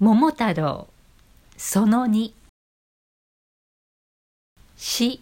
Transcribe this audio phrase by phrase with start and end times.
[0.00, 0.86] 桃太郎。
[1.56, 2.30] その2
[4.76, 5.20] 詩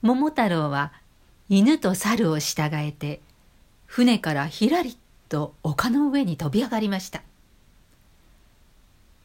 [0.00, 0.94] 桃太郎は
[1.50, 3.20] 犬と猿を従えて
[3.84, 4.96] 船からひらり
[5.28, 7.20] と丘の上に飛び上がりました。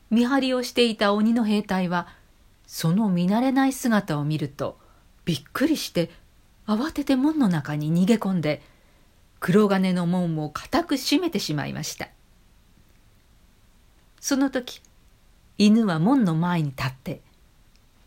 [0.10, 2.10] 見張りをしていた鬼の兵隊は
[2.68, 4.78] その見慣れない姿を見ると
[5.24, 6.10] びっくりして
[6.68, 8.62] 慌てて門の中に逃げ込んで
[9.40, 12.10] 黒金の門を固く閉めてしまいました。
[14.20, 14.82] その時
[15.58, 17.22] 犬は門の前に立って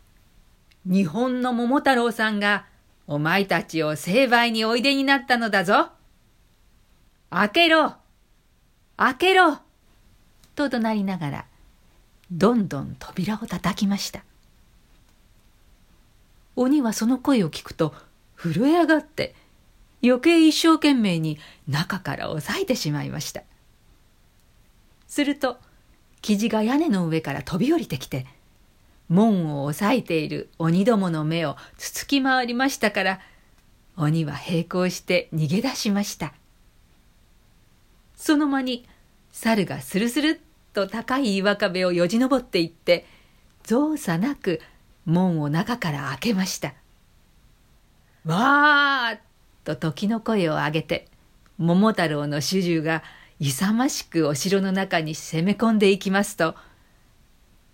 [0.85, 2.65] 「日本の桃太郎さんが
[3.07, 5.91] お前たちを成敗においでになったのだぞ。
[7.29, 7.95] 開けろ
[8.95, 9.59] 開けろ!」
[10.55, 11.45] と怒鳴りながら
[12.31, 14.23] どんどん扉を叩きました
[16.55, 17.93] 鬼はその声を聞くと
[18.35, 19.35] 震え上がって
[20.03, 23.41] 余計一生懸命に中から押さえてしまいました
[25.07, 25.57] すると
[26.23, 28.25] 生地が屋根の上から飛び降りてきて
[29.09, 33.19] 門を押さえている鬼どもの目をつつき回りましたから
[33.97, 36.33] 鬼は並行して逃げ出しました
[38.15, 38.87] その間に
[39.31, 40.37] 猿がスルスルっ
[40.73, 43.05] と高い岩壁をよじ登っていって
[43.63, 44.61] 造作なく
[45.05, 46.73] 門を中から開けました
[48.25, 49.17] 「わー!」
[49.65, 51.07] と時の声を上げて
[51.57, 53.03] 桃太郎の主従が
[53.39, 56.55] 勇ましくお城の中に攻め込んでいきますと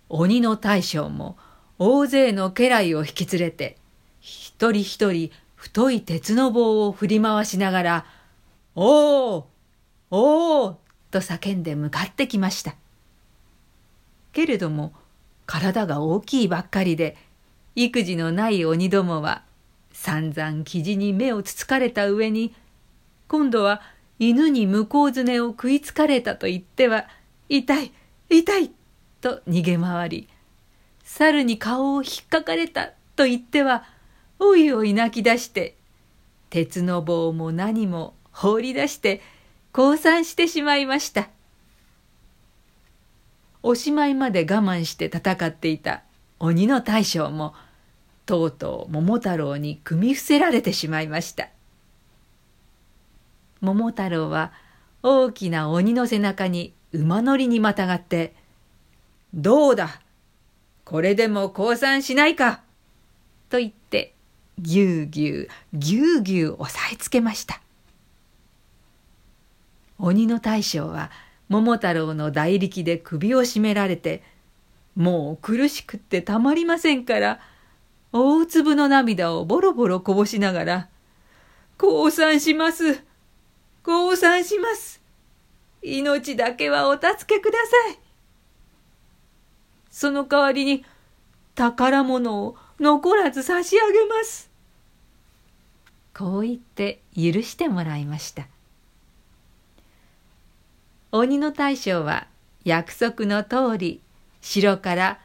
[0.08, 1.36] 鬼の大将も
[1.78, 3.76] 大勢の家来を引き連れて
[4.20, 8.06] 一人一人太い鉄の棒を振り回しながら
[8.74, 9.46] 「おお
[10.10, 10.78] おお!」
[11.10, 12.74] と叫んで向かってきました。
[14.32, 14.92] けれども
[15.46, 17.16] 体が大きいばっかりで
[17.74, 19.42] 育児のない鬼どもは
[19.92, 22.54] 散々生地に目をつつかれた上に
[23.28, 23.82] 今度は
[24.20, 27.08] 犬に向こうずねを食いつかれたと言っては
[27.48, 27.92] 痛い
[28.28, 28.70] 痛い
[29.20, 30.28] と逃げ回り
[31.02, 33.82] 猿に顔をひっかかれたと言っては
[34.38, 35.74] おいおい泣き出して
[36.50, 39.20] 鉄の棒も何も放り出して
[39.72, 41.28] 降参してしまいました。
[43.62, 46.02] おしまいまで我慢して戦っていた
[46.38, 47.54] 鬼の大将も
[48.24, 51.48] とうとう桃太郎に組み伏せられてしまいました
[53.60, 54.52] 桃太郎は
[55.02, 58.34] 大きな鬼の背中に馬乗りにまたがって
[59.34, 60.00] 「どうだ
[60.84, 62.62] これでも降参しないか!」
[63.48, 64.14] と言って
[64.58, 67.60] ぎゅうぎゅうぎゅうぎゅう押さえつけました
[69.98, 71.10] 鬼の大将は
[71.48, 74.22] 桃太郎の大力で首を絞められて
[74.96, 77.40] もう苦しくってたまりませんから
[78.12, 80.88] 大粒の涙をボロボロこぼしながら
[81.78, 83.02] 「降参します
[83.82, 85.00] 降参します
[85.82, 87.98] 命だけはお助けください」
[89.90, 90.84] その代わりに
[91.54, 94.48] 宝物を残らず差し上げます。
[96.14, 98.46] こう言って許してもらいました。
[101.12, 102.28] 鬼の大将は
[102.64, 104.00] 約束の通り
[104.40, 105.18] 城から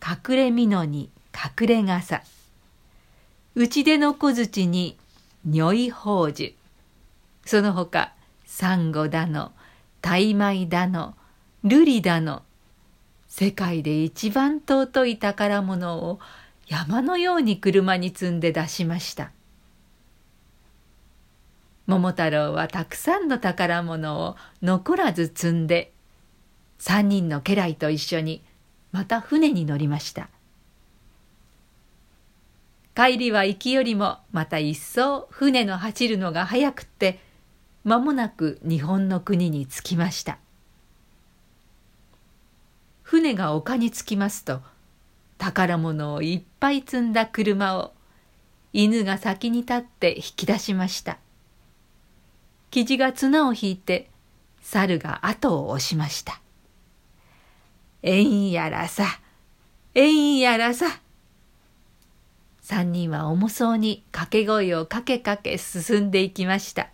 [0.00, 2.22] 隠れ蓑に隠れ傘
[3.54, 4.96] 打ち出の小槌に
[5.44, 6.52] 如意宝珠
[7.44, 8.12] その他
[8.44, 9.52] サンゴだの
[10.00, 11.14] タイマイだの
[11.64, 12.42] ルリだの
[13.28, 16.20] 世界で一番尊い宝物を
[16.66, 19.32] 山のように車に積んで出しました。
[21.86, 25.92] 桃太郎はたくさんの宝物を残らず積んで
[26.78, 28.42] 三人の家来と一緒に
[28.92, 30.28] また船に乗りました
[32.94, 37.18] 帰りは行きよりもまた一層船の走るのが早くって
[37.84, 40.38] 間もなく日本の国に着きました
[43.02, 44.60] 船が丘に着きますと
[45.38, 47.92] 宝物をいっぱい積んだ車を
[48.72, 51.18] 犬が先に立って引き出しました
[52.70, 54.08] キジが綱を引いて
[54.62, 56.40] 猿が後を押しました。
[58.02, 59.04] えんやらさ、
[59.94, 60.86] えんやらさ。
[62.62, 66.88] 三人は重そうに掛け声をかけかけ進んでいきました。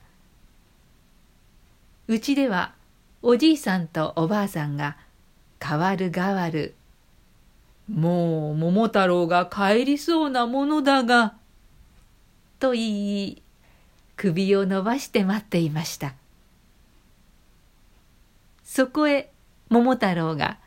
[2.09, 2.75] うちでは
[3.23, 4.97] おじいさんとおばあさんが
[5.63, 6.75] 変わる変わる。
[7.89, 11.35] もう桃太郎が帰りそうなものだが、
[12.59, 12.83] と言
[13.29, 13.43] い、
[14.19, 16.13] 首を伸ばして待っていました
[18.65, 19.31] そこへ
[19.71, 20.59] 桃太郎が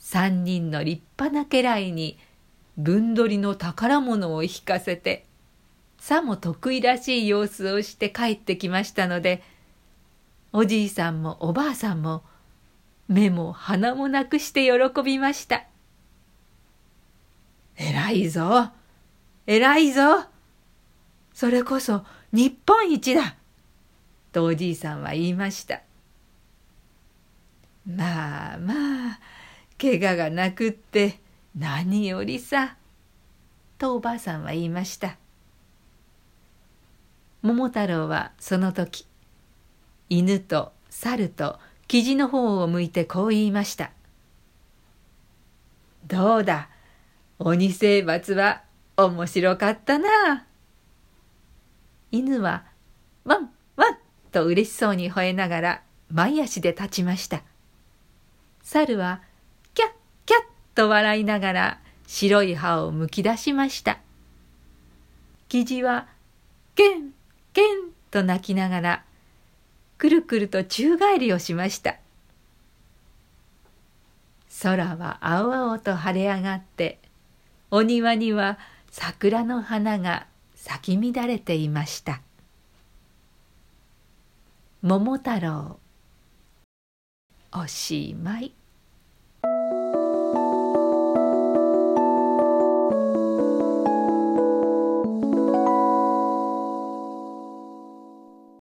[0.00, 2.18] 三人の立派な家来に
[2.76, 5.24] 分取りの宝物を引かせて
[6.00, 9.42] さも得意らしい様子をして帰ってきましたので
[10.52, 12.22] おじいさんもおばあさんも
[13.08, 15.64] 目も鼻もなくして喜びました。
[17.76, 18.70] 偉いぞ。
[19.46, 20.26] 偉いぞ。
[21.32, 23.36] それこそ日本一だ。
[24.32, 25.82] とおじいさんは言いました。
[27.86, 28.74] まあま
[29.12, 29.20] あ
[29.80, 31.18] 怪我がなくって
[31.56, 32.76] 何よりさ
[33.78, 35.16] とおばあさんは言いました。
[37.42, 39.06] 桃太郎はその時
[40.10, 43.92] 犬と猿とキジの方を向いてこう言いました
[46.06, 46.68] 「どうだ？
[47.38, 48.62] 鬼征伐は
[48.96, 50.46] 面白かったな」
[52.10, 52.64] 犬は
[53.24, 53.98] 「ワンワン」
[54.32, 57.42] と嬉しそうに吠えながら前足で立ちました。
[58.62, 59.22] 猿は
[59.74, 59.90] 「キャッ
[60.26, 60.40] キャッ」
[60.74, 64.00] と笑いながら白い歯をむき出しました。
[65.48, 66.08] キジは
[66.74, 67.12] 「ケン
[67.52, 69.04] ケン」と鳴きながら
[70.00, 71.98] くるくると宙返りをしました。
[74.62, 76.98] 空は青々と晴れ上がって
[77.70, 78.58] お庭には
[78.90, 82.22] 桜の花が咲き乱れていました。
[84.80, 85.78] 桃太郎
[87.52, 88.54] おしまい。